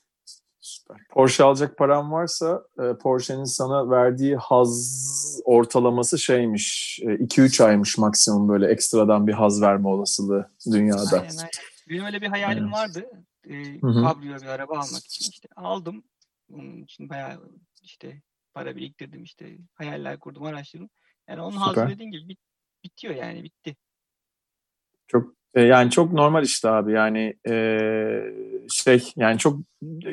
[0.60, 0.96] Süper.
[1.10, 6.98] Porsche alacak param varsa e, Porsche'nin sana verdiği haz ortalaması şeymiş.
[7.02, 11.20] 2-3 aymış maksimum böyle ekstradan bir haz verme olasılığı dünyada.
[11.20, 11.50] Aynen aynen.
[11.88, 12.74] Benim öyle bir hayalim Evet.
[12.74, 13.10] vardı.
[13.44, 16.04] E, kabrio bir araba almak için işte aldım.
[16.52, 17.40] Onun için bayağı
[17.82, 18.22] işte
[18.54, 20.90] para biriktirdim işte hayaller kurdum araştırdım.
[21.28, 21.90] Yani onun Süper.
[21.90, 22.40] dediğin gibi bit-
[22.84, 23.76] bitiyor yani bitti.
[25.08, 27.54] Çok e, yani çok normal işte abi yani e,
[28.70, 29.60] şey yani çok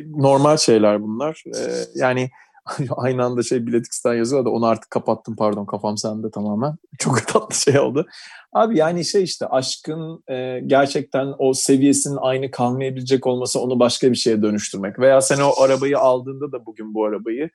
[0.06, 1.44] normal şeyler bunlar.
[1.56, 1.60] E,
[1.96, 2.30] yani
[2.98, 6.76] aynı anda şey Biletix'ten yazıyor da onu artık kapattım pardon kafam sende tamamen.
[7.00, 8.06] Çok tatlı şey oldu.
[8.54, 14.18] Abi yani şey işte aşkın e, gerçekten o seviyesinin aynı kalmayabilecek olması onu başka bir
[14.18, 15.00] şeye dönüştürmek.
[15.00, 17.50] Veya sen o arabayı aldığında da bugün bu arabayı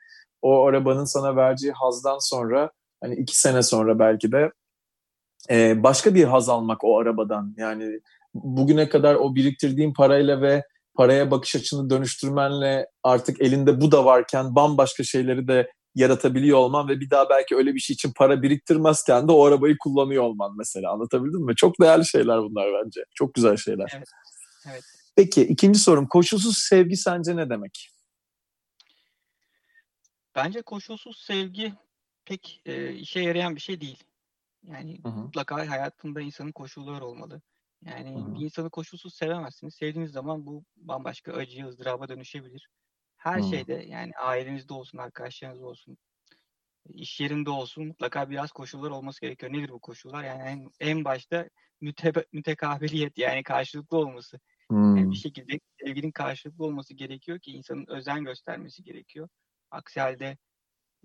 [0.44, 4.50] o arabanın sana vereceği hazdan sonra hani iki sene sonra belki de
[5.50, 7.54] e, başka bir haz almak o arabadan.
[7.57, 8.00] Yani
[8.35, 10.62] bugüne kadar o biriktirdiğin parayla ve
[10.94, 17.00] paraya bakış açını dönüştürmenle artık elinde bu da varken bambaşka şeyleri de yaratabiliyor olman ve
[17.00, 20.92] bir daha belki öyle bir şey için para biriktirmezken de o arabayı kullanıyor olman mesela
[20.92, 21.57] anlatabildim mi?
[21.57, 23.00] Çok değerli şeyler bunlar bence.
[23.14, 23.92] Çok güzel şeyler.
[23.96, 24.09] Evet.
[24.70, 24.83] Evet.
[25.16, 27.93] Peki ikinci sorum koşulsuz sevgi sence ne demek?
[30.35, 31.75] Bence koşulsuz sevgi
[32.25, 34.05] pek e, işe yarayan bir şey değil.
[34.64, 35.33] Yani Hı hı.
[35.33, 37.42] mutlaka hayatında insanın koşulları olmalı.
[37.83, 38.35] Yani Hı hı.
[38.35, 39.75] bir insanı koşulsuz sevemezsiniz.
[39.75, 42.68] Sevdiğiniz zaman bu bambaşka acıya, ızdıraba dönüşebilir.
[43.16, 43.42] Her Hı.
[43.42, 45.99] şeyde yani ailenizde olsun, arkadaşlarınızda olsun,
[46.88, 49.53] iş yerinde olsun mutlaka biraz koşullar olması gerekiyor.
[49.53, 50.25] Nedir bu koşullar?
[50.25, 51.49] Yani en, en başta
[51.81, 54.40] mütebe, mütekabiliyet yani karşılıklı olması.
[54.97, 55.12] Yani Hmm.
[55.12, 59.29] bir şekilde sevginin karşılıklı olması gerekiyor ki insanın özen göstermesi gerekiyor.
[59.74, 60.37] Aksi halde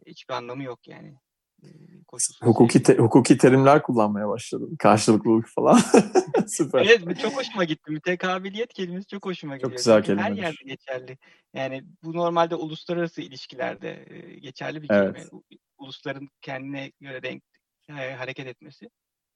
[0.06, 1.16] hiçbir anlamı yok yani.
[1.64, 1.68] Ee,
[2.08, 2.84] Koşulsuz Hukuki, sevgi.
[2.86, 4.76] te- hukuki terimler kullanmaya başladım.
[4.80, 5.80] Karşılıklılık falan.
[6.48, 6.86] Süper.
[6.86, 7.92] Evet çok hoşuma gitti.
[7.92, 9.78] Mütekabiliyet kelimesi çok hoşuma Çok gidiyor.
[9.78, 11.18] güzel Çünkü her yerde geçerli.
[11.54, 15.14] Yani bu normalde uluslararası ilişkilerde e, geçerli bir Evet.
[15.16, 15.30] kelime.
[15.32, 15.44] U-
[15.78, 17.44] Ulusların kendine göre denk
[17.90, 18.90] e, hareket etmesi.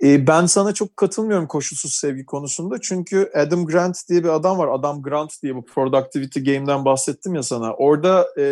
[0.04, 2.82] E, ben sana çok katılmıyorum koşulsuz sevgi konusunda.
[2.82, 4.68] Çünkü Adam Grant diye bir adam var.
[4.68, 7.74] Adam Grant diye bu Productivity Game'den bahsettim ya sana.
[7.74, 8.46] Orada e,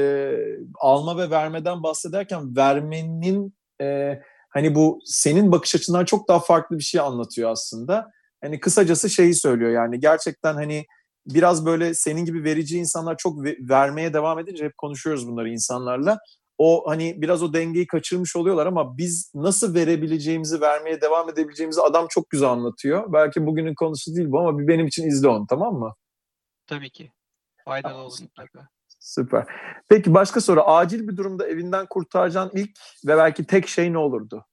[0.80, 6.84] alma ve vermeden bahsederken vermenin e, hani bu senin bakış açından çok daha farklı bir
[6.84, 8.12] şey anlatıyor aslında.
[8.42, 10.86] Hani kısacası şeyi söylüyor yani gerçekten hani
[11.26, 16.20] biraz böyle senin gibi verici insanlar çok ve- vermeye devam edince hep konuşuyoruz bunları insanlarla.
[16.58, 22.08] O hani biraz o dengeyi kaçırmış oluyorlar ama biz nasıl verebileceğimizi, vermeye devam edebileceğimizi adam
[22.10, 23.14] çok güzel anlatıyor.
[23.14, 25.96] Belki bugünün konusu değil bu ama bir benim için izle onu tamam mı?
[26.68, 27.12] Tabii ki.
[27.66, 28.28] Faydalı olur süper.
[28.46, 28.68] mutlaka.
[29.00, 29.46] Süper.
[29.90, 30.62] Peki başka soru.
[30.62, 32.70] Acil bir durumda evinden kurtaracağın ilk
[33.08, 34.46] ve belki tek şey ne olurdu?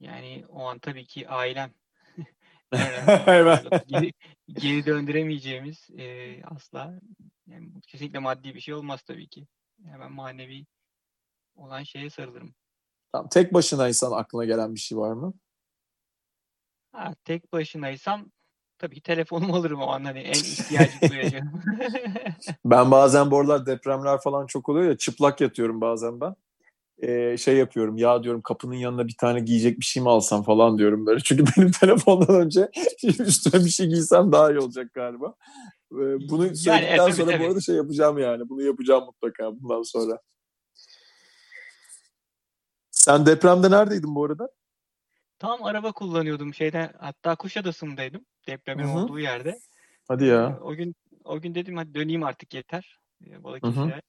[0.00, 1.70] Yani o an tabii ki ailem.
[2.70, 3.62] Hemen.
[3.86, 4.12] geri,
[4.48, 7.00] geri döndüremeyeceğimiz e, asla.
[7.46, 9.46] Yani kesinlikle maddi bir şey olmaz tabii ki.
[9.84, 10.66] Hemen manevi
[11.56, 12.54] olan şeye sarılırım.
[13.12, 15.34] Tamam, tek başınaysan aklına gelen bir şey var mı?
[16.92, 18.30] Ha, tek başınaysam
[18.78, 21.62] tabii ki telefonumu alırım o an hani en ihtiyacı duyacağım.
[22.64, 26.34] Ben bazen bu aralar depremler falan çok oluyor ya çıplak yatıyorum bazen ben.
[27.02, 30.78] Ee, şey yapıyorum ya diyorum kapının yanına bir tane giyecek bir şey mi alsam falan
[30.78, 31.20] diyorum böyle.
[31.20, 32.70] Çünkü benim telefondan önce
[33.02, 35.34] üstüme bir şey giysem daha iyi olacak galiba.
[35.92, 37.42] Ee, bunu Yani, söyledikten e, tabii, sonra tabii.
[37.42, 38.48] bu arada şey yapacağım yani.
[38.48, 40.20] Bunu yapacağım mutlaka bundan sonra.
[42.90, 44.48] Sen depremde neredeydin bu arada?
[45.38, 48.98] Tam araba kullanıyordum şeyden hatta Kuşadası'ndaydım depremin Hı hı.
[48.98, 49.60] olduğu yerde.
[50.08, 50.58] Hadi Ee, ya.
[50.62, 53.44] o gün o gün dedim hadi döneyim artık yeter e, hı.
[53.44, 54.02] Balıkesir'e.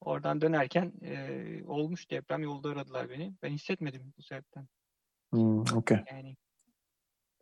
[0.00, 3.34] Oradan dönerken e, olmuş deprem yolda aradılar beni.
[3.42, 4.68] Ben hissetmedim bu sebepten.
[5.30, 5.98] Hmm, okey.
[6.10, 6.36] Yani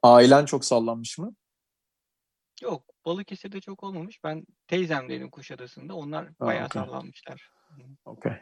[0.02, 1.34] Ailen çok sallanmış mı?
[2.62, 4.24] Yok Balıkesir'de çok olmamış.
[4.24, 5.94] Ben teyzemdeydim Kuşadası'nda.
[5.94, 6.82] Onlar Ha, bayağı okey.
[6.82, 7.50] sallanmışlar.
[8.04, 8.32] Okey.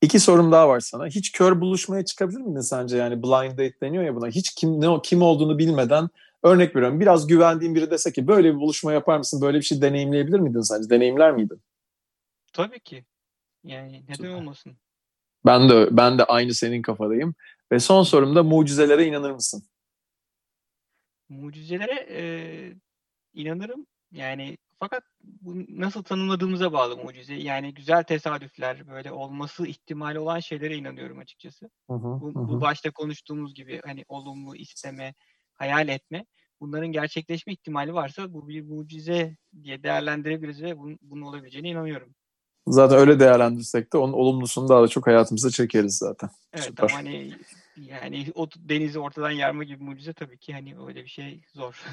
[0.00, 1.06] İki sorum daha var sana.
[1.06, 2.96] Hiç kör buluşmaya çıkabilir miydin sence?
[2.96, 4.28] Yani blind date deniyor ya buna.
[4.28, 6.08] Hiç kim ne kim olduğunu bilmeden
[6.42, 7.00] örnek veriyorum.
[7.00, 9.40] Biraz güvendiğin biri dese ki böyle bir buluşma yapar mısın?
[9.40, 10.90] Böyle bir şey deneyimleyebilir miydin sence?
[10.90, 11.62] Deneyimler miydin?
[12.52, 13.04] Tabii ki.
[13.64, 14.30] Yani neden Süper.
[14.30, 14.76] olmasın?
[15.46, 17.34] Ben de ben de aynı senin kafadayım.
[17.72, 19.64] Ve son sorum da mucizelere inanır mısın?
[21.28, 22.22] Mucizelere e,
[23.34, 23.86] inanırım.
[24.12, 27.34] Yani fakat bu nasıl tanımladığımıza bağlı mucize.
[27.34, 31.70] Yani güzel tesadüfler, böyle olması ihtimali olan şeylere inanıyorum açıkçası.
[31.90, 35.14] Hı hı, Bu, hı bu başta konuştuğumuz gibi hani olumlu isteme,
[35.54, 36.26] hayal etme.
[36.60, 42.14] Bunların gerçekleşme ihtimali varsa bu bir mucize diye değerlendirebiliriz ve bunun, bunun olabileceğine inanıyorum.
[42.66, 46.30] Zaten öyle değerlendirsek de onun olumlusunu daha da çok hayatımıza çekeriz zaten.
[46.52, 46.84] Evet Süper.
[46.84, 47.32] ama hani
[47.76, 51.84] yani o denizi ortadan yarma gibi mucize tabii ki hani öyle bir şey zor.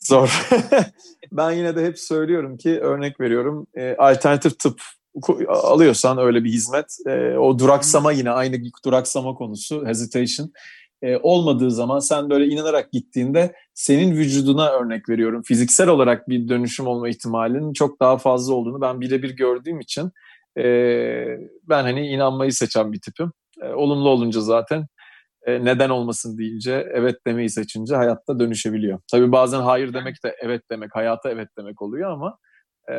[0.00, 0.48] Zor.
[1.32, 4.80] ben yine de hep söylüyorum ki örnek veriyorum e, alternatif tıp
[5.48, 10.52] alıyorsan öyle bir hizmet e, o duraksama yine aynı duraksama konusu hesitation
[11.02, 16.86] e, olmadığı zaman sen böyle inanarak gittiğinde senin vücuduna örnek veriyorum fiziksel olarak bir dönüşüm
[16.86, 20.10] olma ihtimalinin çok daha fazla olduğunu ben birebir gördüğüm için
[20.58, 20.64] e,
[21.62, 23.32] ben hani inanmayı seçen bir tipim.
[23.62, 24.86] E, olumlu olunca zaten
[25.48, 29.00] e, neden olmasın deyince evet demeyi seçince hayatta dönüşebiliyor.
[29.10, 32.38] Tabii bazen hayır demek de evet demek, hayata evet demek oluyor ama
[32.90, 32.94] e,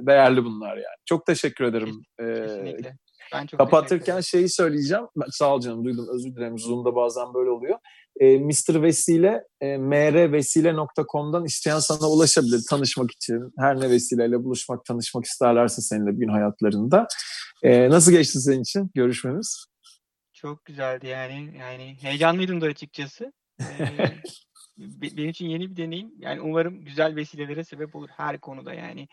[0.00, 0.96] değerli bunlar yani.
[1.04, 2.02] Çok teşekkür ederim.
[2.20, 2.96] E, Kesinlikle.
[3.34, 5.04] Ben çok kapatırken şeyi söyleyeceğim.
[5.30, 6.58] Sağ ol canım duydum özür dilerim.
[6.58, 7.78] Zoom'da bazen böyle oluyor.
[8.20, 8.82] E, Mr.
[8.82, 13.52] Vesile e, mrvesile.com'dan isteyen sana ulaşabilir tanışmak için.
[13.58, 17.06] Her ne vesileyle buluşmak, tanışmak isterlerse seninle bir gün hayatlarında.
[17.62, 19.71] E, nasıl geçti senin için görüşmemiz?
[20.42, 21.54] Çok güzeldi yani.
[21.58, 23.32] Yani heyecanlıydım da açıkçası.
[23.60, 23.88] Ee,
[24.78, 26.12] be- benim için yeni bir deneyim.
[26.18, 29.08] Yani umarım güzel vesilelere sebep olur her konuda yani.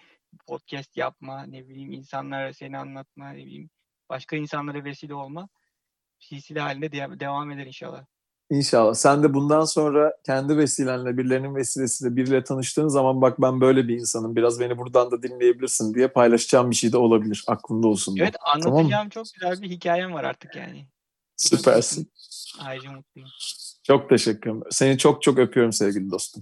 [0.48, 3.70] Podcast yapma, ne bileyim insanlara seni anlatma, ne bileyim
[4.10, 5.50] başka insanlara vesile olma.
[6.20, 8.06] Silsile halinde de- devam eder inşallah.
[8.50, 8.94] İnşallah.
[8.94, 13.96] Sen de bundan sonra kendi vesilenle, birilerinin vesilesiyle biriyle tanıştığın zaman bak ben böyle bir
[13.96, 14.36] insanım.
[14.36, 17.44] Biraz beni buradan da dinleyebilirsin diye paylaşacağım bir şey de olabilir.
[17.48, 18.18] Aklında olsun.
[18.20, 18.70] Evet Tamam mı?
[18.70, 20.86] anlatacağım çok güzel bir hikayem var artık yani.
[21.40, 22.12] Süpersin.
[22.60, 23.30] Ayrıca mutluyum.
[23.84, 24.64] Çok teşekkür ederim.
[24.72, 26.38] Seni çok çok öpüyorum sevgili dostum.